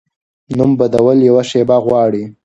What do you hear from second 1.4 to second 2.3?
شیبه غواړي.